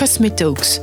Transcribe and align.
Cosmetalks. 0.00 0.80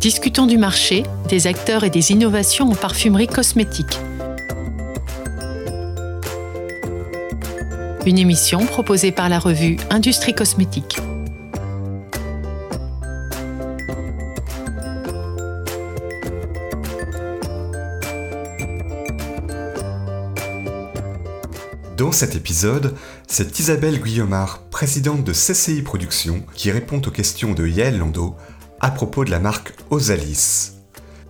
Discutons 0.00 0.46
du 0.46 0.56
marché, 0.56 1.02
des 1.28 1.48
acteurs 1.48 1.82
et 1.82 1.90
des 1.90 2.12
innovations 2.12 2.70
en 2.70 2.76
parfumerie 2.76 3.26
cosmétique. 3.26 3.98
Une 8.06 8.18
émission 8.18 8.64
proposée 8.64 9.10
par 9.10 9.28
la 9.28 9.40
revue 9.40 9.78
Industrie 9.90 10.32
Cosmétique. 10.32 11.00
Dans 21.96 22.12
cet 22.12 22.36
épisode, 22.36 22.94
c'est 23.26 23.58
Isabelle 23.58 24.00
Guillaumard, 24.00 24.58
présidente 24.70 25.24
de 25.24 25.32
CCI 25.32 25.82
Productions, 25.82 26.42
qui 26.54 26.70
répond 26.70 27.00
aux 27.00 27.10
questions 27.10 27.54
de 27.54 27.66
Yael 27.66 27.98
Lando 27.98 28.34
à 28.82 28.90
propos 28.90 29.24
de 29.24 29.30
la 29.30 29.38
marque 29.38 29.72
Osalis. 29.90 30.72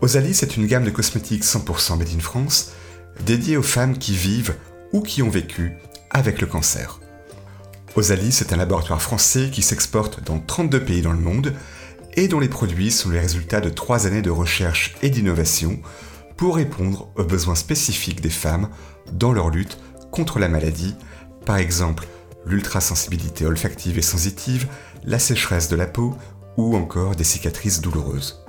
Osalis 0.00 0.38
est 0.42 0.56
une 0.56 0.66
gamme 0.66 0.84
de 0.84 0.90
cosmétiques 0.90 1.44
100% 1.44 1.98
made 1.98 2.08
in 2.16 2.20
France, 2.20 2.72
dédiée 3.26 3.58
aux 3.58 3.62
femmes 3.62 3.98
qui 3.98 4.14
vivent 4.14 4.56
ou 4.94 5.02
qui 5.02 5.22
ont 5.22 5.28
vécu 5.28 5.74
avec 6.10 6.40
le 6.40 6.46
cancer. 6.46 6.98
Osalis 7.94 8.38
est 8.40 8.54
un 8.54 8.56
laboratoire 8.56 9.02
français 9.02 9.50
qui 9.52 9.60
s'exporte 9.60 10.24
dans 10.24 10.40
32 10.40 10.82
pays 10.82 11.02
dans 11.02 11.12
le 11.12 11.18
monde 11.18 11.52
et 12.14 12.26
dont 12.26 12.40
les 12.40 12.48
produits 12.48 12.90
sont 12.90 13.10
les 13.10 13.20
résultats 13.20 13.60
de 13.60 13.68
trois 13.68 14.06
années 14.06 14.22
de 14.22 14.30
recherche 14.30 14.94
et 15.02 15.10
d'innovation 15.10 15.78
pour 16.38 16.56
répondre 16.56 17.10
aux 17.16 17.24
besoins 17.24 17.54
spécifiques 17.54 18.22
des 18.22 18.30
femmes 18.30 18.70
dans 19.12 19.32
leur 19.32 19.50
lutte 19.50 19.76
contre 20.10 20.38
la 20.38 20.48
maladie, 20.48 20.96
par 21.44 21.58
exemple 21.58 22.06
l'ultrasensibilité 22.46 23.44
olfactive 23.44 23.98
et 23.98 24.02
sensitive, 24.02 24.68
la 25.04 25.18
sécheresse 25.18 25.68
de 25.68 25.76
la 25.76 25.86
peau 25.86 26.16
ou 26.56 26.76
encore 26.76 27.16
des 27.16 27.24
cicatrices 27.24 27.80
douloureuses. 27.80 28.44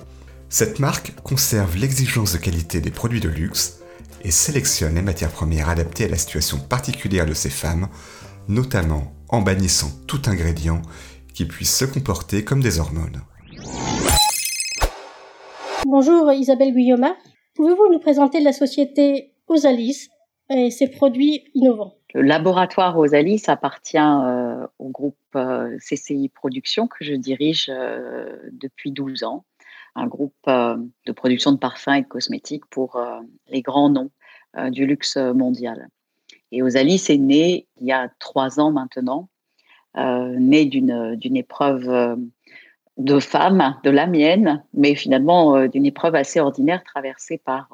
Cette 0.49 0.79
marque 0.79 1.13
conserve 1.23 1.77
l'exigence 1.77 2.33
de 2.33 2.37
qualité 2.37 2.79
des 2.79 2.91
produits 2.91 3.19
de 3.19 3.29
luxe 3.29 3.81
et 4.23 4.31
sélectionne 4.31 4.95
les 4.95 5.01
matières 5.01 5.31
premières 5.31 5.69
adaptées 5.69 6.05
à 6.05 6.09
la 6.09 6.17
situation 6.17 6.57
particulière 6.59 7.25
de 7.25 7.33
ces 7.33 7.49
femmes, 7.49 7.87
notamment 8.47 9.13
en 9.29 9.41
bannissant 9.41 9.89
tout 10.07 10.21
ingrédient 10.27 10.81
qui 11.33 11.45
puisse 11.45 11.75
se 11.75 11.85
comporter 11.85 12.43
comme 12.43 12.61
des 12.61 12.79
hormones. 12.79 13.21
Bonjour 15.85 16.31
Isabelle 16.31 16.73
Guillaume. 16.73 17.07
Pouvez-vous 17.55 17.91
nous 17.91 17.99
présenter 17.99 18.39
la 18.39 18.53
société 18.53 19.33
Osalis 19.47 20.09
et 20.49 20.71
ses 20.71 20.87
produits 20.87 21.43
innovants? 21.55 21.95
Le 22.13 22.21
laboratoire 22.21 22.97
Osalis 22.97 23.43
appartient 23.47 23.97
euh, 23.97 24.52
au 24.80 24.89
groupe 24.89 25.17
euh, 25.36 25.78
CCI 25.78 26.30
Productions 26.30 26.88
que 26.88 27.03
je 27.03 27.14
dirige 27.14 27.69
euh, 27.69 28.38
depuis 28.52 28.92
12 28.92 29.23
ans 29.23 29.45
un 29.95 30.08
groupe 30.08 30.33
de 30.47 31.11
production 31.11 31.52
de 31.52 31.58
parfums 31.58 31.94
et 31.94 32.02
de 32.02 32.08
cosmétiques 32.08 32.66
pour 32.72 33.00
les 33.47 33.61
grands 33.61 33.89
noms 33.92 34.09
du 34.72 34.88
luxe 34.88 35.17
mondial. 35.17 35.88
Et 36.52 36.64
Osalis 36.64 37.05
est 37.09 37.20
né 37.20 37.67
il 37.80 37.86
y 37.86 37.92
a 37.92 38.09
trois 38.17 38.59
ans 38.59 38.72
maintenant, 38.72 39.30
né 39.95 40.66
d'une 40.66 41.38
épreuve 41.38 42.17
de 42.98 43.20
femme, 43.20 43.80
de 43.83 43.92
la 43.92 44.08
mienne, 44.08 44.64
mais 44.73 44.95
finalement 44.95 45.67
d'une 45.67 45.86
épreuve 45.86 46.16
assez 46.16 46.39
ordinaire 46.39 46.83
traversée 46.83 47.38
par 47.38 47.70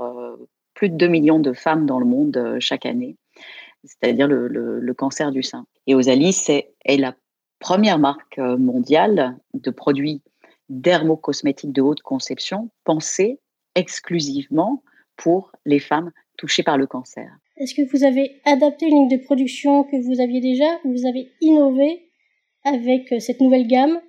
plus 0.79 0.89
de 0.89 0.95
2 0.95 1.07
millions 1.09 1.39
de 1.39 1.51
femmes 1.51 1.85
dans 1.85 1.99
le 1.99 2.05
monde 2.05 2.37
euh, 2.37 2.57
chaque 2.61 2.85
année, 2.85 3.17
c'est-à-dire 3.83 4.27
le, 4.27 4.93
cancer 4.93 5.31
du 5.31 5.43
sein. 5.43 5.65
Et 5.87 5.95
Osalis 5.95 6.45
est, 6.49 6.73
est 6.85 6.97
la 6.97 7.15
première 7.59 7.99
marque 7.99 8.37
euh, 8.39 8.57
mondiale 8.57 9.37
de 9.53 9.71
produits 9.71 10.21
dermocosmétiques 10.69 11.73
de 11.73 11.81
haute 11.81 12.01
conception 12.01 12.69
pensés 12.83 13.39
exclusivement 13.75 14.83
pour 15.17 15.51
les 15.65 15.79
femmes 15.79 16.11
touchées 16.37 16.63
par 16.63 16.77
le 16.77 16.87
cancer. 16.87 17.31
Est-ce 17.57 17.75
que 17.75 17.81
vous 17.91 18.03
avez 18.03 18.41
adapté 18.45 18.85
une 18.85 19.09
ligne 19.09 19.19
de 19.19 19.23
production 19.23 19.83
que 19.83 19.97
vous 19.97 20.21
aviez 20.21 20.39
déjà 20.39 20.65
ou 20.83 20.93
vous 20.93 21.05
avez 21.05 21.31
innové 21.41 22.09
avec 22.63 23.11
euh, 23.11 23.19
cette 23.19 23.41
nouvelle 23.41 23.67
gamme? 23.67 23.99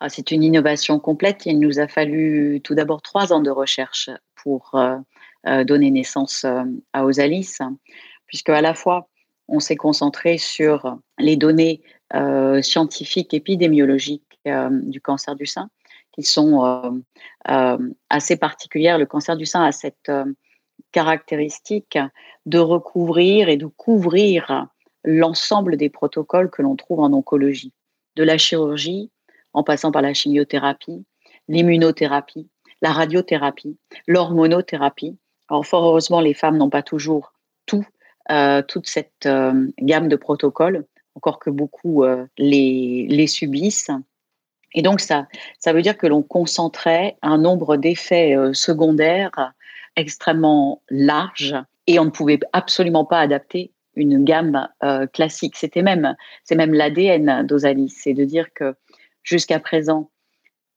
Ah, 0.00 0.08
C'est 0.08 0.30
une 0.30 0.42
innovation 0.42 0.98
complète. 0.98 1.46
Il 1.46 1.58
nous 1.58 1.78
a 1.78 1.88
fallu 1.88 2.60
tout 2.62 2.74
d'abord 2.74 3.02
trois 3.02 3.32
ans 3.32 3.40
de 3.40 3.50
recherche 3.50 4.10
pour 4.34 4.74
euh, 5.44 5.64
donner 5.64 5.90
naissance 5.90 6.44
euh, 6.44 6.62
à 6.92 7.04
Osalis, 7.04 7.58
puisque 8.26 8.48
à 8.50 8.60
la 8.60 8.74
fois 8.74 9.08
on 9.48 9.60
s'est 9.60 9.76
concentré 9.76 10.38
sur 10.38 10.98
les 11.18 11.36
données 11.36 11.82
euh, 12.14 12.62
scientifiques 12.62 13.34
épidémiologiques 13.34 14.22
du 14.44 15.00
cancer 15.00 15.36
du 15.36 15.46
sein, 15.46 15.70
qui 16.10 16.24
sont 16.24 17.04
assez 18.10 18.36
particulières. 18.36 18.98
Le 18.98 19.06
cancer 19.06 19.36
du 19.36 19.46
sein 19.46 19.62
a 19.62 19.70
cette 19.70 20.10
caractéristique 20.90 21.96
de 22.44 22.58
recouvrir 22.58 23.48
et 23.48 23.56
de 23.56 23.66
couvrir 23.66 24.66
l'ensemble 25.04 25.76
des 25.76 25.90
protocoles 25.90 26.50
que 26.50 26.60
l'on 26.60 26.74
trouve 26.74 26.98
en 26.98 27.12
oncologie, 27.12 27.72
de 28.16 28.24
la 28.24 28.36
chirurgie 28.36 29.12
en 29.52 29.62
passant 29.62 29.92
par 29.92 30.02
la 30.02 30.12
chimiothérapie, 30.12 31.04
l'immunothérapie, 31.46 32.48
la 32.80 32.90
radiothérapie, 32.90 33.76
l'hormonothérapie, 34.08 35.16
alors, 35.52 35.66
fort 35.66 35.84
heureusement, 35.84 36.22
les 36.22 36.32
femmes 36.32 36.56
n'ont 36.56 36.70
pas 36.70 36.82
toujours 36.82 37.34
tout, 37.66 37.84
euh, 37.84 37.91
toute 38.28 38.86
cette 38.86 39.26
euh, 39.26 39.68
gamme 39.80 40.08
de 40.08 40.16
protocoles, 40.16 40.84
encore 41.14 41.38
que 41.38 41.50
beaucoup 41.50 42.04
euh, 42.04 42.26
les, 42.38 43.26
subissent. 43.26 43.90
Et 44.74 44.82
donc, 44.82 45.00
ça, 45.00 45.26
ça 45.58 45.72
veut 45.72 45.82
dire 45.82 45.98
que 45.98 46.06
l'on 46.06 46.22
concentrait 46.22 47.16
un 47.22 47.38
nombre 47.38 47.76
d'effets 47.76 48.34
secondaires 48.54 49.52
extrêmement 49.96 50.80
large 50.88 51.54
et 51.86 51.98
on 51.98 52.06
ne 52.06 52.10
pouvait 52.10 52.40
absolument 52.54 53.04
pas 53.04 53.18
adapter 53.18 53.70
une 53.96 54.24
gamme 54.24 54.66
classique. 55.12 55.56
C'était 55.56 55.82
même, 55.82 56.16
c'est 56.44 56.54
même 56.54 56.72
l'ADN 56.72 57.46
d'Osalis, 57.46 57.90
c'est 57.90 58.14
de 58.14 58.24
dire 58.24 58.46
que 58.54 58.74
jusqu'à 59.22 59.60
présent, 59.60 60.10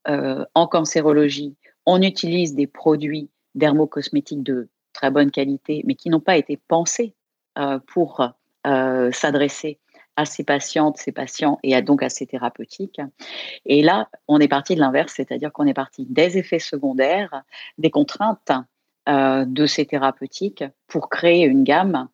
en 0.05 0.67
cancérologie, 0.67 1.55
on 1.85 2.01
utilise 2.01 2.53
des 2.53 2.67
produits 2.67 3.29
dermocosmétiques 3.53 4.43
de 4.43 4.67
très 4.91 5.11
bonne 5.11 5.31
qualité, 5.31 5.83
mais 5.85 5.95
qui 5.95 6.09
n'ont 6.09 6.19
pas 6.19 6.37
été 6.37 6.57
pensés 6.67 7.13
euh, 7.13 7.24
pour 7.87 8.27
euh, 8.67 9.11
s'adresser 9.11 9.79
à 10.17 10.25
ces 10.25 10.43
patientes, 10.43 10.97
ces 10.97 11.11
patients 11.11 11.59
et 11.61 11.75
à, 11.75 11.81
donc 11.81 12.01
à 12.01 12.09
ces 12.09 12.25
thérapeutiques. 12.25 13.01
Et 13.65 13.81
là, 13.81 14.09
on 14.27 14.39
est 14.39 14.47
parti 14.47 14.75
de 14.75 14.79
l'inverse, 14.79 15.13
c'est-à-dire 15.15 15.51
qu'on 15.51 15.67
est 15.67 15.73
parti 15.73 16.05
des 16.09 16.37
effets 16.37 16.59
secondaires, 16.59 17.43
des 17.77 17.89
contraintes 17.89 18.51
euh, 19.09 19.43
de 19.45 19.65
ces 19.65 19.85
thérapeutiques 19.85 20.63
pour 20.87 21.09
créer 21.09 21.43
une 21.45 21.63
gamme 21.63 22.07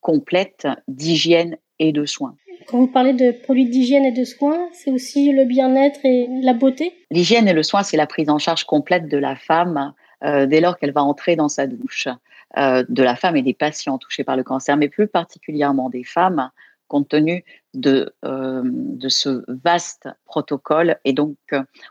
complète 0.00 0.66
d'hygiène 0.88 1.58
et 1.78 1.92
de 1.92 2.06
soins. 2.06 2.34
Quand 2.66 2.78
vous 2.78 2.86
parlez 2.86 3.14
de 3.14 3.32
produits 3.32 3.68
d'hygiène 3.68 4.04
et 4.04 4.12
de 4.12 4.24
soins, 4.24 4.68
c'est 4.72 4.90
aussi 4.90 5.32
le 5.32 5.44
bien-être 5.44 6.00
et 6.04 6.28
la 6.42 6.52
beauté? 6.52 6.92
L'hygiène 7.10 7.48
et 7.48 7.52
le 7.52 7.62
soin, 7.62 7.82
c'est 7.82 7.96
la 7.96 8.06
prise 8.06 8.28
en 8.28 8.38
charge 8.38 8.64
complète 8.64 9.08
de 9.08 9.16
la 9.16 9.36
femme 9.36 9.94
euh, 10.24 10.46
dès 10.46 10.60
lors 10.60 10.76
qu'elle 10.78 10.92
va 10.92 11.02
entrer 11.02 11.36
dans 11.36 11.48
sa 11.48 11.66
douche, 11.66 12.08
euh, 12.56 12.84
de 12.88 13.02
la 13.02 13.16
femme 13.16 13.36
et 13.36 13.42
des 13.42 13.54
patients 13.54 13.98
touchés 13.98 14.24
par 14.24 14.36
le 14.36 14.42
cancer, 14.42 14.76
mais 14.76 14.88
plus 14.88 15.08
particulièrement 15.08 15.90
des 15.90 16.04
femmes, 16.04 16.50
compte 16.86 17.08
tenu 17.08 17.44
de, 17.74 18.14
euh, 18.24 18.62
de 18.64 19.08
ce 19.08 19.44
vaste 19.48 20.08
protocole. 20.24 20.98
Et 21.04 21.12
donc, 21.12 21.36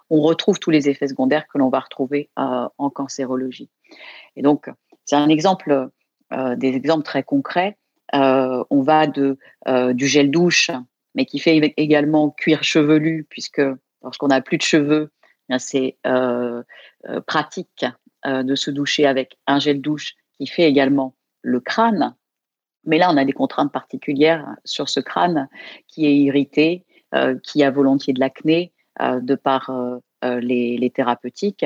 on 0.10 0.22
retrouve 0.22 0.60
tous 0.60 0.72
les 0.72 0.90
effets 0.90 1.08
secondaires 1.08 1.48
que 1.48 1.60
l'on 1.60 1.70
va 1.70 1.80
retrouver 1.80 2.30
en 2.36 2.90
cancérologie. 2.90 3.70
Et 4.36 4.42
donc, 4.42 4.72
c'est 5.06 5.16
un 5.16 5.30
exemple, 5.30 5.90
des 6.32 6.76
exemples 6.76 7.04
très 7.04 7.22
concrets. 7.22 7.78
on 8.12 8.82
va 8.82 9.06
de, 9.06 9.38
du 9.94 10.08
gel 10.08 10.32
douche, 10.32 10.72
mais 11.14 11.26
qui 11.26 11.38
fait 11.38 11.74
également 11.78 12.32
cuir 12.32 12.64
chevelu, 12.64 13.28
puisque 13.30 13.62
lorsqu'on 14.02 14.30
n'a 14.30 14.42
plus 14.42 14.58
de 14.58 14.64
cheveux, 14.64 15.12
eh 15.52 15.60
c'est 15.60 15.98
pratique 17.28 17.86
euh, 18.26 18.42
de 18.42 18.56
se 18.56 18.72
doucher 18.72 19.06
avec 19.06 19.38
un 19.46 19.60
gel 19.60 19.80
douche 19.80 20.16
qui 20.38 20.48
fait 20.48 20.64
également 20.64 21.14
le 21.42 21.60
crâne. 21.60 22.16
Mais 22.86 22.98
là, 22.98 23.10
on 23.12 23.18
a 23.18 23.26
des 23.26 23.34
contraintes 23.34 23.72
particulières 23.72 24.56
sur 24.64 24.90
ce 24.90 25.00
crâne 25.00 25.50
qui 25.88 26.06
est 26.06 26.16
irrité, 26.16 26.86
euh, 27.14 27.38
qui 27.44 27.64
a 27.64 27.72
volontiers 27.72 28.14
de 28.14 28.20
l'acné 28.20 28.72
euh, 29.02 29.20
de 29.20 29.36
par 29.36 29.72
les, 30.24 30.92
thérapeutiques, 30.94 31.66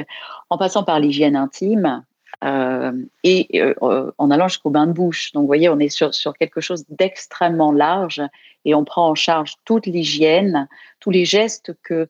en 0.50 0.58
passant 0.58 0.84
par 0.84 1.00
l'hygiène 1.00 1.36
intime 1.36 2.04
et 2.44 3.62
en 3.78 4.32
allant 4.32 4.48
jusqu'au 4.48 4.72
bain 4.72 4.88
de 4.88 4.92
bouche. 4.92 5.32
Donc, 5.32 5.42
vous 5.42 5.48
voyez, 5.48 5.70
on 5.70 5.80
est 5.80 5.90
sur, 5.90 6.14
sur 6.14 6.34
quelque 6.34 6.60
chose 6.60 6.86
d'extrêmement 6.90 7.72
large 7.72 8.22
et 8.66 8.76
on 8.76 8.84
prend 8.84 9.10
en 9.10 9.16
charge 9.16 9.56
toute 9.64 9.86
l'hygiène, 9.86 10.68
tous 11.00 11.12
les 11.12 11.24
gestes 11.24 11.74
que 11.82 12.10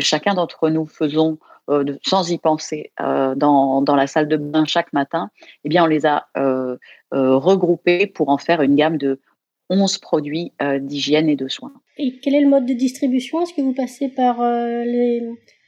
chacun 0.00 0.34
d'entre 0.34 0.68
nous 0.70 0.86
faisons 0.86 1.38
euh, 1.70 1.84
sans 2.04 2.30
y 2.30 2.38
penser 2.38 2.92
euh, 3.00 3.34
dans, 3.34 3.80
dans, 3.82 3.96
la 3.96 4.06
salle 4.06 4.28
de 4.28 4.36
bain 4.36 4.64
chaque 4.64 4.92
matin, 4.92 5.30
eh 5.64 5.68
bien, 5.68 5.84
on 5.84 5.86
les 5.86 6.04
a 6.04 6.26
euh, 6.36 6.76
regroupés 7.12 8.06
pour 8.06 8.28
en 8.28 8.38
faire 8.38 8.60
une 8.60 8.74
gamme 8.74 8.98
de 8.98 9.20
11 9.68 9.98
produits 9.98 10.52
d'hygiène 10.80 11.28
et 11.28 11.36
de 11.36 11.46
soins. 11.46 11.72
Et 11.96 12.18
quel 12.20 12.34
est 12.34 12.40
le 12.40 12.48
mode 12.48 12.66
de 12.66 12.72
distribution? 12.72 13.40
Est-ce 13.40 13.54
que 13.54 13.62
vous 13.62 13.72
passez 13.72 14.08
par 14.08 14.42
les, 14.42 15.22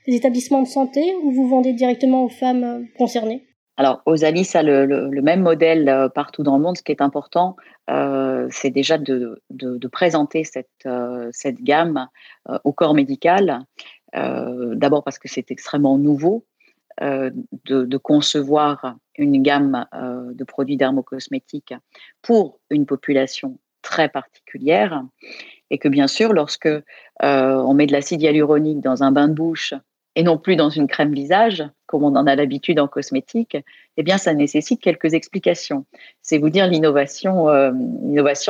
établissements 0.08 0.62
de 0.62 0.66
santé 0.66 1.14
ou 1.22 1.30
vous 1.30 1.48
vendez 1.48 1.72
directement 1.72 2.24
aux 2.24 2.28
femmes 2.28 2.88
concernées? 2.98 3.46
Alors, 3.76 4.02
Osalis 4.04 4.50
a 4.54 4.62
le, 4.64 4.86
le, 4.86 5.22
même 5.22 5.42
modèle 5.42 6.10
partout 6.16 6.42
dans 6.42 6.56
le 6.56 6.62
monde. 6.62 6.76
Ce 6.76 6.82
qui 6.82 6.90
est 6.90 7.00
important, 7.00 7.56
euh, 7.90 8.46
c'est 8.50 8.70
déjà 8.70 8.96
de, 8.96 9.42
de, 9.50 9.76
de, 9.76 9.88
présenter 9.88 10.44
cette, 10.44 10.68
euh, 10.86 11.28
cette 11.32 11.60
gamme 11.62 12.08
euh, 12.48 12.58
au 12.64 12.72
corps 12.72 12.94
médical. 12.94 13.60
D'abord 14.14 15.04
parce 15.04 15.18
que 15.18 15.28
c'est 15.28 15.50
extrêmement 15.50 15.98
nouveau 15.98 16.44
de, 17.00 17.32
de, 17.64 17.96
concevoir 17.96 18.96
une 19.16 19.42
gamme 19.42 19.86
de 19.94 20.44
produits 20.44 20.76
dermocosmétiques 20.76 21.74
pour 22.20 22.60
une 22.68 22.84
population 22.84 23.58
très 23.80 24.10
particulière 24.10 25.02
et 25.70 25.78
que 25.78 25.88
bien 25.88 26.06
sûr, 26.06 26.34
lorsque 26.34 26.68
on 27.20 27.74
met 27.74 27.86
de 27.86 27.92
l'acide 27.92 28.20
hyaluronique 28.20 28.80
dans 28.80 29.02
un 29.02 29.12
bain 29.12 29.28
de 29.28 29.34
bouche 29.34 29.72
et 30.14 30.22
non 30.22 30.38
plus 30.38 30.56
dans 30.56 30.68
une 30.68 30.86
crème 30.86 31.14
visage, 31.14 31.64
comme 31.86 32.04
on 32.04 32.14
en 32.16 32.26
a 32.26 32.34
l'habitude 32.34 32.78
en 32.78 32.88
cosmétique, 32.88 33.56
eh 33.96 34.02
bien, 34.02 34.18
ça 34.18 34.34
nécessite 34.34 34.80
quelques 34.80 35.14
explications. 35.14 35.86
C'est 36.20 36.38
vous 36.38 36.50
dire 36.50 36.66
l'innovation, 36.66 37.48
euh, 37.48 37.72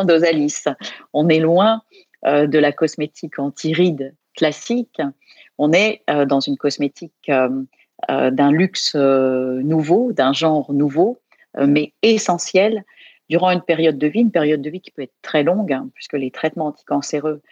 d'Osalis. 0.05 0.65
On 1.13 1.29
est 1.29 1.39
loin 1.39 1.83
euh, 2.27 2.47
de 2.47 2.59
la 2.59 2.73
cosmétique 2.73 3.39
anti-rides 3.39 4.15
classique. 4.37 5.01
On 5.59 5.73
est 5.73 6.03
euh, 6.11 6.25
dans 6.25 6.41
une 6.41 6.57
cosmétique 6.57 7.31
d'un 8.09 8.51
luxe 8.51 8.97
nouveau, 8.97 10.13
d'un 10.13 10.33
genre 10.33 10.73
nouveau, 10.73 11.21
mais 11.57 11.93
essentiel 12.03 12.85
durant 13.29 13.51
une 13.51 13.63
période 13.63 13.97
de 13.97 14.09
vie, 14.09 14.23
une 14.23 14.33
période 14.33 14.61
de 14.61 14.71
vie 14.71 14.81
qui 14.81 14.91
peut 14.91 15.03
être 15.03 15.15
très 15.23 15.45
longue, 15.45 15.73
hein, 15.73 15.89
puisque 15.95 16.15
les 16.15 16.33
traitements 16.33 16.67
anticancéreux 16.67 17.43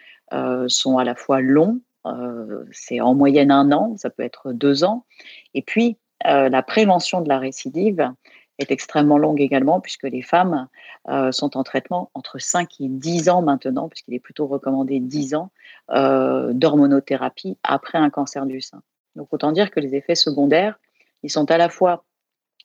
sont 0.67 0.97
à 0.97 1.05
la 1.05 1.15
fois 1.15 1.39
longs, 1.39 1.79
euh, 2.07 2.65
c'est 2.71 2.99
en 2.99 3.13
moyenne 3.13 3.51
un 3.51 3.71
an, 3.71 3.95
ça 3.97 4.09
peut 4.09 4.23
être 4.23 4.53
deux 4.53 4.83
ans. 4.83 5.05
Et 5.53 5.61
puis, 5.61 5.97
euh, 6.27 6.49
la 6.49 6.63
prévention 6.63 7.21
de 7.21 7.29
la 7.29 7.39
récidive 7.39 8.11
est 8.59 8.71
extrêmement 8.71 9.17
longue 9.17 9.41
également, 9.41 9.79
puisque 9.79 10.03
les 10.03 10.21
femmes 10.21 10.67
euh, 11.09 11.31
sont 11.31 11.57
en 11.57 11.63
traitement 11.63 12.11
entre 12.13 12.39
5 12.39 12.81
et 12.81 12.87
10 12.87 13.29
ans 13.29 13.41
maintenant, 13.41 13.89
puisqu'il 13.89 14.13
est 14.13 14.19
plutôt 14.19 14.47
recommandé 14.47 14.99
10 14.99 15.35
ans 15.35 15.51
d'hormonothérapie 15.89 17.57
après 17.63 17.97
un 17.97 18.09
cancer 18.09 18.45
du 18.45 18.61
sein. 18.61 18.81
Donc, 19.15 19.27
autant 19.31 19.51
dire 19.51 19.71
que 19.71 19.79
les 19.79 19.95
effets 19.95 20.15
secondaires, 20.15 20.79
ils 21.23 21.29
sont 21.29 21.51
à 21.51 21.57
la 21.57 21.69
fois 21.69 22.05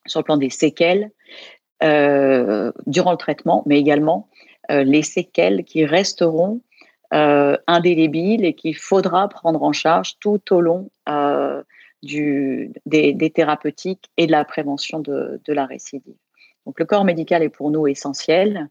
sur 0.06 0.20
le 0.20 0.24
plan 0.24 0.36
des 0.36 0.50
séquelles 0.50 1.10
durant 1.80 3.10
le 3.10 3.16
traitement, 3.16 3.64
mais 3.66 3.78
également 3.78 4.28
les 4.68 5.02
séquelles 5.02 5.64
qui 5.64 5.84
resteront 5.84 6.60
euh, 7.14 7.56
indélébile 7.68 8.44
et 8.44 8.54
qu'il 8.54 8.76
faudra 8.76 9.28
prendre 9.28 9.62
en 9.62 9.72
charge 9.72 10.18
tout 10.18 10.40
au 10.50 10.60
long 10.60 10.90
euh, 11.08 11.35
du, 12.06 12.73
des, 12.87 13.31
thérapeutiques 13.31 14.11
et 14.17 14.26
de 14.26 14.32
la 14.32 14.44
prévention 14.44 15.00
de, 15.00 15.41
la 15.49 15.67
récidive. 15.67 16.14
Donc 16.64 16.81
le 16.81 16.87
corps 16.87 17.05
médical 17.05 17.43
est 17.43 17.49
pour 17.49 17.70
nous 17.70 17.87
essentiel. 17.87 18.69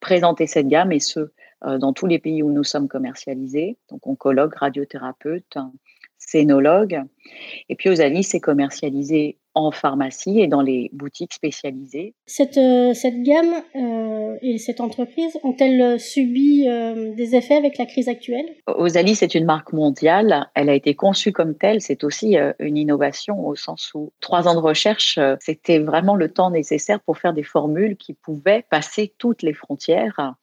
Présenter 0.00 0.46
cette 0.46 0.68
gamme 0.68 0.92
et 0.92 1.00
ce, 1.00 1.30
euh, 1.64 1.78
dans 1.78 1.92
tous 1.92 2.06
les 2.06 2.18
pays 2.18 2.42
où 2.42 2.50
nous 2.50 2.64
sommes 2.64 2.88
commercialisés, 2.88 3.78
donc 3.90 4.06
oncologue, 4.06 4.54
radiothérapeute, 4.54 5.56
scénologue. 6.18 7.00
Et 7.68 7.76
puis 7.76 7.88
Osalis 7.88 8.30
est 8.34 8.40
commercialisé 8.40 9.38
en 9.56 9.70
pharmacie 9.70 10.38
et 10.38 10.48
dans 10.48 10.60
les 10.60 10.90
boutiques 10.92 11.32
spécialisées. 11.32 12.14
Cette, 12.26 12.58
euh, 12.58 12.92
cette 12.92 13.22
gamme 13.22 13.54
euh, 13.74 14.36
et 14.42 14.58
cette 14.58 14.82
entreprise 14.82 15.38
ont-elles 15.44 15.98
subi 15.98 16.68
euh, 16.68 17.14
des 17.14 17.34
effets 17.34 17.54
avec 17.54 17.78
la 17.78 17.86
crise 17.86 18.08
actuelle? 18.08 18.44
Osalis 18.66 19.20
est 19.22 19.34
une 19.34 19.46
marque 19.46 19.72
mondiale. 19.72 20.50
Elle 20.54 20.68
a 20.68 20.74
été 20.74 20.94
conçue 20.94 21.32
comme 21.32 21.54
telle. 21.54 21.80
C'est 21.80 22.04
aussi 22.04 22.36
une 22.58 22.76
innovation 22.76 23.46
au 23.46 23.54
sens 23.54 23.92
où 23.94 24.12
trois 24.20 24.46
ans 24.46 24.54
de 24.54 24.60
recherche, 24.60 25.18
c'était 25.40 25.78
vraiment 25.78 26.16
le 26.16 26.28
temps 26.30 26.50
nécessaire 26.50 27.00
pour 27.00 27.16
faire 27.16 27.32
des 27.32 27.42
formules 27.42 27.96
qui 27.96 28.12
pouvaient 28.12 28.64
passer 28.68 29.14
toutes 29.16 29.42
les 29.42 29.54
frontières. 29.54 30.34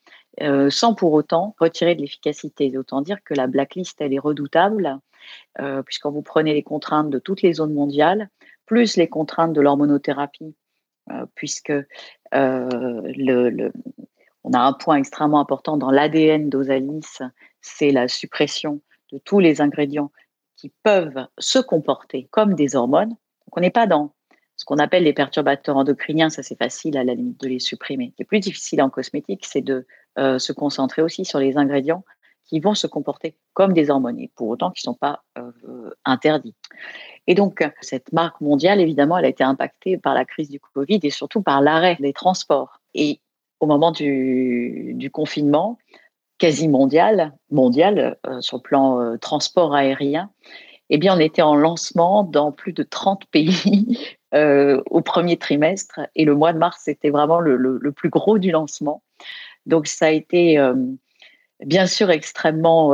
Sans 0.70 0.94
pour 0.96 1.14
autant 1.14 1.56
retirer 1.60 1.96
de 1.96 2.02
l'efficacité. 2.02 2.76
Autant 2.78 3.02
dire 3.02 3.24
que 3.24 3.34
la 3.34 3.48
blacklist, 3.48 4.02
elle 4.02 4.14
est 4.14 4.20
redoutable, 4.20 5.00
puisqu'on 5.86 6.12
vous 6.12 6.22
prenez 6.22 6.54
les 6.54 6.64
contraintes 6.64 7.10
de 7.10 7.20
toutes 7.20 7.42
les 7.42 7.54
zones 7.54 7.74
mondiales, 7.74 8.30
plus 8.66 8.98
les 8.98 9.08
contraintes 9.08 9.54
de 9.54 9.62
l'hormonothérapie, 9.62 10.56
euh, 11.12 11.26
puisque 11.36 11.74
euh, 12.34 13.72
on 14.44 14.54
a 14.54 14.60
un 14.60 14.74
point 14.74 14.96
extrêmement 14.96 15.40
important 15.40 15.78
dans 15.78 15.92
l'ADN 15.92 16.50
d'Osalis, 16.50 17.20
c'est 17.62 17.92
la 17.92 18.08
suppression 18.08 18.82
de 19.12 19.18
tous 19.18 19.40
les 19.40 19.60
ingrédients 19.62 20.12
qui 20.56 20.72
peuvent 20.84 21.28
se 21.38 21.60
comporter 21.60 22.30
comme 22.32 22.54
des 22.54 22.76
hormones. 22.76 23.10
Donc 23.10 23.58
on 23.58 23.60
n'est 23.60 23.70
pas 23.70 23.88
dans 23.88 24.14
ce 24.64 24.66
qu'on 24.66 24.78
appelle 24.78 25.04
les 25.04 25.12
perturbateurs 25.12 25.76
endocriniens, 25.76 26.30
ça 26.30 26.42
c'est 26.42 26.58
facile 26.58 26.98
à 26.98 27.04
la 27.04 27.16
limite 27.16 27.38
de 27.42 27.50
les 27.50 27.60
supprimer. 27.60 28.12
Ce 28.12 28.16
qui 28.16 28.22
est 28.22 28.26
plus 28.26 28.40
difficile 28.40 28.82
en 28.82 28.90
cosmétique, 28.90 29.46
c'est 29.46 29.60
de 29.60 29.86
euh, 30.18 30.40
se 30.40 30.54
concentrer 30.54 31.02
aussi 31.02 31.26
sur 31.26 31.38
les 31.38 31.58
ingrédients 31.58 32.06
qui 32.46 32.62
vont 32.62 32.74
se 32.74 32.88
comporter 32.88 33.36
comme 33.54 33.74
des 33.74 33.90
hormones, 33.90 34.26
pour 34.38 34.48
autant 34.48 34.72
qui 34.72 34.88
ne 34.88 34.94
sont 34.94 34.98
pas 34.98 35.24
interdits. 36.06 36.56
Et 37.28 37.36
donc, 37.36 37.62
cette 37.82 38.14
marque 38.14 38.40
mondiale, 38.40 38.80
évidemment, 38.80 39.18
elle 39.18 39.26
a 39.26 39.30
été 39.30 39.44
impactée 39.44 39.98
par 39.98 40.14
la 40.14 40.24
crise 40.24 40.50
du 40.50 40.62
Covid 40.62 41.00
et 41.04 41.10
surtout 41.10 41.42
par 41.42 41.62
l'arrêt 41.62 41.98
des 42.00 42.14
transports. 42.14 42.80
Et 42.94 43.20
au 43.60 43.66
moment 43.66 43.92
du, 43.92 45.10
confinement, 45.12 45.78
quasi 46.38 46.70
mondial, 46.70 47.34
mondial 47.52 48.18
euh, 48.28 48.40
sur 48.40 48.58
le 48.58 48.62
plan 48.62 49.02
euh, 49.02 49.18
transport 49.18 49.76
aérien, 49.76 50.30
eh 50.90 50.98
bien, 50.98 51.16
on 51.16 51.20
était 51.20 51.42
en 51.42 51.56
lancement 51.56 52.24
dans 52.24 52.52
plus 52.52 52.74
de 52.74 52.84
30 52.84 53.26
pays 53.26 54.00
euh, 54.34 54.82
au 54.90 55.02
premier 55.02 55.38
trimestre. 55.38 56.00
Et 56.16 56.26
le 56.26 56.36
mois 56.36 56.54
de 56.54 56.58
mars, 56.58 56.82
c'était 56.84 57.10
vraiment 57.10 57.40
le, 57.40 57.56
le, 57.56 57.92
plus 57.92 58.10
gros 58.10 58.38
du 58.38 58.52
lancement. 58.52 59.04
Donc, 59.66 59.88
ça 59.88 60.08
a 60.08 60.12
été 60.12 60.60
bien 61.66 61.88
sûr 61.88 62.12
extrêmement 62.12 62.94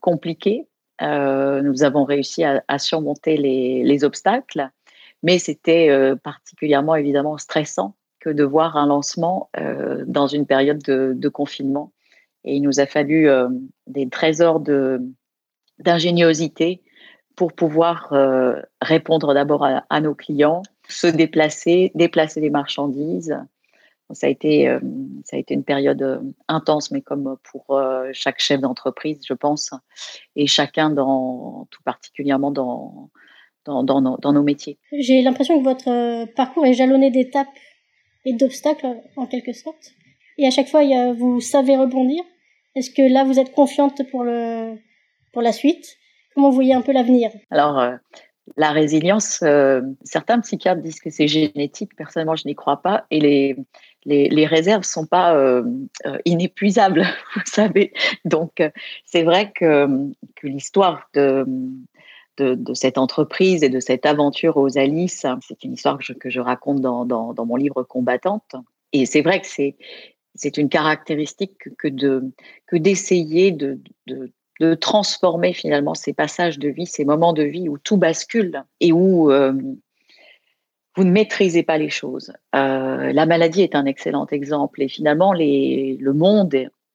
compliqué 0.00 0.66
euh, 1.00 1.62
nous 1.62 1.82
avons 1.84 2.04
réussi 2.04 2.44
à, 2.44 2.78
surmonter 2.78 3.36
les, 3.36 4.04
obstacles, 4.04 4.70
mais 5.22 5.38
c'était 5.38 5.90
euh, 5.90 6.16
particulièrement 6.16 6.94
évidemment 6.96 7.38
stressant 7.38 7.94
que 8.20 8.30
de 8.30 8.44
voir 8.44 8.76
un 8.76 8.86
lancement 8.86 9.48
euh, 9.58 10.04
dans 10.06 10.26
une 10.26 10.46
période 10.46 10.82
de, 10.82 11.28
confinement. 11.28 11.92
Et 12.44 12.56
il 12.56 12.62
nous 12.62 12.80
a 12.80 12.86
fallu 12.86 13.28
des 13.86 14.08
trésors 14.08 14.62
d'ingéniosité 15.78 16.82
pour 17.38 17.52
pouvoir 17.52 18.12
répondre 18.82 19.32
d'abord 19.32 19.64
à, 19.64 20.00
nos 20.00 20.14
clients, 20.14 20.62
se 20.88 21.06
déplacer, 21.06 21.92
déplacer 21.94 22.40
les 22.40 22.50
marchandises, 22.50 23.38
ça 24.14 24.26
a 24.26 24.30
été, 24.30 24.68
euh, 24.68 24.80
ça 25.24 25.36
a 25.36 25.38
été 25.38 25.54
une 25.54 25.64
période 25.64 26.02
euh, 26.02 26.20
intense, 26.48 26.90
mais 26.90 27.02
comme 27.02 27.36
pour 27.50 27.76
euh, 27.76 28.08
chaque 28.12 28.40
chef 28.40 28.60
d'entreprise, 28.60 29.20
je 29.26 29.34
pense, 29.34 29.70
et 30.34 30.46
chacun 30.46 30.90
dans, 30.90 31.66
tout 31.70 31.82
particulièrement 31.82 32.50
dans, 32.50 33.10
dans, 33.66 33.82
dans, 33.82 34.00
nos, 34.00 34.16
dans 34.16 34.32
nos 34.32 34.42
métiers. 34.42 34.78
J'ai 34.92 35.22
l'impression 35.22 35.58
que 35.58 35.64
votre 35.64 36.24
parcours 36.34 36.64
est 36.64 36.74
jalonné 36.74 37.10
d'étapes 37.10 37.48
et 38.24 38.32
d'obstacles, 38.32 38.96
en 39.16 39.26
quelque 39.26 39.52
sorte. 39.52 39.92
Et 40.38 40.46
à 40.46 40.50
chaque 40.50 40.68
fois, 40.68 40.82
vous 41.14 41.40
savez 41.40 41.76
rebondir. 41.76 42.22
Est-ce 42.74 42.90
que 42.90 43.02
là, 43.02 43.24
vous 43.24 43.38
êtes 43.38 43.52
confiante 43.52 44.08
pour, 44.10 44.24
le, 44.24 44.76
pour 45.32 45.42
la 45.42 45.52
suite? 45.52 45.97
Comment 46.38 46.50
vous 46.50 46.54
voyez 46.54 46.72
un 46.74 46.82
peu 46.82 46.92
l'avenir? 46.92 47.32
Alors, 47.50 47.82
la 48.56 48.70
résilience, 48.70 49.42
certains 50.04 50.38
psychiatres 50.38 50.82
disent 50.82 51.00
que 51.00 51.10
c'est 51.10 51.26
génétique. 51.26 51.96
Personnellement, 51.96 52.36
je 52.36 52.46
n'y 52.46 52.54
crois 52.54 52.80
pas. 52.80 53.06
Et 53.10 53.18
les, 53.18 53.56
les, 54.04 54.46
réserves 54.46 54.84
sont 54.84 55.06
pas 55.06 55.36
euh, 55.36 55.64
euh, 56.06 56.18
inépuisables, 56.24 57.02
vous 57.34 57.42
savez. 57.44 57.92
Donc, 58.24 58.60
euh, 58.60 58.70
c'est 59.04 59.22
vrai 59.22 59.52
que, 59.52 59.88
que 60.36 60.46
l'histoire 60.46 61.08
de, 61.14 61.44
de, 62.38 62.74
cette 62.74 62.98
entreprise 62.98 63.62
et 63.62 63.68
de 63.68 63.80
cette 63.80 64.06
aventure 64.06 64.56
aux 64.56 64.78
Alice, 64.78 65.26
c'est 65.46 65.64
une 65.64 65.72
histoire 65.74 65.98
que 65.98 66.04
je, 66.04 66.12
que 66.12 66.30
je 66.30 66.40
raconte 66.40 66.80
dans, 66.80 67.04
dans, 67.04 67.46
mon 67.46 67.56
livre 67.56 67.82
Combattante. 67.82 68.54
Et 68.92 69.06
c'est 69.06 69.22
vrai 69.22 69.40
que 69.40 69.46
c'est 69.46 69.76
c'est 70.34 70.56
une 70.56 70.68
caractéristique 70.68 71.74
que 71.78 71.88
de 71.88 72.30
que 72.66 72.76
d'essayer 72.76 73.50
de, 73.50 73.80
de, 74.06 74.30
de 74.60 74.74
transformer 74.74 75.52
finalement 75.52 75.94
ces 75.94 76.12
passages 76.12 76.58
de 76.58 76.68
vie, 76.68 76.86
ces 76.86 77.04
moments 77.04 77.32
de 77.32 77.44
vie 77.44 77.68
où 77.68 77.78
tout 77.78 77.96
bascule 77.96 78.64
et 78.80 78.92
où 78.92 79.30
vous 80.98 81.04
ne 81.04 81.12
maîtrisez 81.12 81.62
pas 81.62 81.78
les 81.78 81.90
choses. 81.90 82.32
Euh, 82.56 83.12
la 83.12 83.24
maladie 83.24 83.62
est 83.62 83.76
un 83.76 83.86
excellent 83.86 84.26
exemple 84.26 84.82
et 84.82 84.88
finalement 84.88 85.32
le 85.32 86.12
monde 86.12 86.52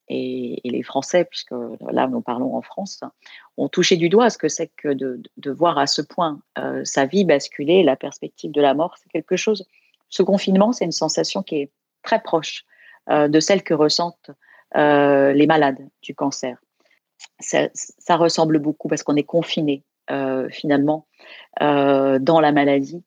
et, 0.08 0.60
les 0.62 0.82
Français, 0.82 1.24
puisque 1.24 1.54
là 1.90 2.06
nous 2.06 2.20
parlons 2.20 2.54
en 2.54 2.60
France, 2.60 3.00
ont 3.56 3.68
touché 3.70 3.96
du 3.96 4.10
doigt 4.10 4.28
ce 4.28 4.36
que 4.36 4.48
c'est 4.48 4.70
que 4.76 4.92
de, 4.92 5.50
voir 5.50 5.78
à 5.78 5.86
ce 5.86 6.02
point 6.02 6.38
euh, 6.58 6.84
sa 6.84 7.06
vie 7.06 7.24
basculer, 7.24 7.82
la 7.82 7.96
perspective 7.96 8.52
de 8.52 8.60
la 8.60 8.74
mort, 8.74 8.94
c'est 9.02 9.08
quelque 9.08 9.36
chose. 9.36 9.64
Ce 10.10 10.22
confinement, 10.22 10.72
c'est 10.72 10.84
une 10.84 10.92
sensation 10.92 11.42
qui 11.42 11.56
est 11.62 11.70
très 12.02 12.20
proche 12.20 12.66
euh, 13.08 13.26
de 13.28 13.40
celle 13.40 13.62
que 13.62 13.72
ressentent 13.72 14.30
les 14.74 15.46
malades 15.46 15.78
du 16.02 16.14
cancer. 16.14 16.58
Ça, 17.40 18.16
ressemble 18.16 18.58
beaucoup 18.58 18.88
parce 18.88 19.02
qu'on 19.02 19.16
est 19.16 19.24
confiné 19.24 19.82
finalement 20.50 21.06
dans 21.60 22.40
la 22.40 22.52
maladie, 22.52 23.02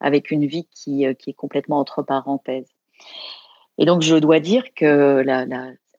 avec 0.00 0.30
une 0.30 0.46
vie 0.46 0.66
qui, 0.70 1.04
qui 1.18 1.30
est 1.30 1.34
complètement 1.34 1.78
entre 1.78 2.02
parenthèses. 2.02 2.70
Et 3.78 3.84
donc, 3.84 4.02
je 4.02 4.16
dois 4.16 4.40
dire 4.40 4.64
que 4.74 5.22
la, 5.24 5.46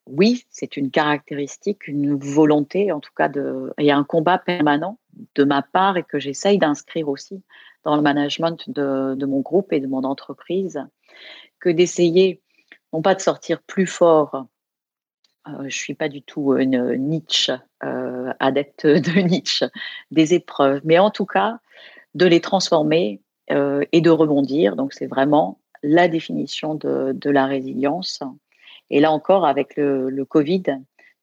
oui, 0.06 0.44
c'est 0.50 0.76
une 0.76 0.90
caractéristique, 0.90 1.88
une 1.88 2.14
volonté, 2.14 2.92
en 2.92 3.00
tout 3.00 3.12
cas, 3.16 3.28
de, 3.28 3.72
et 3.78 3.90
un 3.90 4.04
combat 4.04 4.38
permanent 4.38 4.98
de 5.34 5.44
ma 5.44 5.62
part 5.62 5.96
et 5.96 6.02
que 6.02 6.18
j'essaye 6.18 6.58
d'inscrire 6.58 7.08
aussi 7.08 7.42
dans 7.84 7.96
le 7.96 8.02
management 8.02 8.68
de, 8.70 9.24
mon 9.24 9.40
groupe 9.40 9.72
et 9.72 9.80
de 9.80 9.86
mon 9.86 10.04
entreprise, 10.04 10.80
que 11.60 11.68
d'essayer, 11.68 12.42
non 12.92 13.02
pas 13.02 13.14
de 13.14 13.20
sortir 13.20 13.62
plus 13.62 13.86
fort, 13.86 14.34
euh, 14.34 14.42
je 15.46 15.64
ne 15.64 15.68
suis 15.70 15.94
pas 15.94 16.08
du 16.08 16.22
tout 16.22 16.56
une 16.56 16.96
niche, 16.96 17.50
euh, 17.82 18.32
adepte 18.40 18.86
de 18.86 19.20
niche, 19.20 19.64
des 20.10 20.34
épreuves, 20.34 20.80
mais 20.84 20.98
en 20.98 21.10
tout 21.10 21.26
cas, 21.26 21.58
de 22.14 22.26
les 22.26 22.40
transformer 22.40 23.20
euh, 23.50 23.84
et 23.92 24.00
de 24.00 24.10
rebondir. 24.10 24.76
Donc, 24.76 24.92
c'est 24.94 25.06
vraiment 25.06 25.60
la 25.82 26.08
définition 26.08 26.74
de, 26.74 27.30
la 27.30 27.46
résilience. 27.46 28.22
Et 28.90 29.00
là 29.00 29.12
encore, 29.12 29.44
avec 29.44 29.76
le, 29.76 30.24
Covid, 30.24 30.62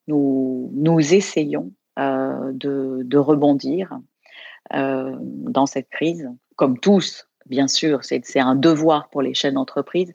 nous, 0.06 0.70
nous 0.74 1.14
essayons 1.14 1.72
euh, 1.98 2.52
de, 2.52 3.16
rebondir 3.16 3.98
euh, 4.74 5.16
dans 5.20 5.66
cette 5.66 5.88
crise, 5.88 6.30
comme 6.56 6.78
tous, 6.78 7.28
bien 7.46 7.66
sûr, 7.66 8.04
c'est 8.04 8.38
un 8.38 8.54
devoir 8.54 9.08
pour 9.10 9.20
les 9.20 9.34
chaînes 9.34 9.54
d'entreprise. 9.54 10.14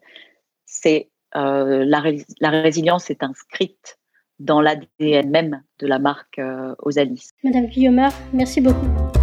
C'est 0.65 1.09
euh, 1.35 1.85
la, 1.85 2.49
résilience 2.49 3.09
est 3.09 3.23
inscrite 3.23 3.97
dans 4.39 4.61
l'ADN 4.61 5.29
même 5.29 5.63
de 5.79 5.87
la 5.87 5.99
marque 5.99 6.39
Osalis. 6.79 7.29
Madame 7.43 7.65
Guillaumard, 7.67 8.13
merci 8.33 8.61
beaucoup. 8.61 9.16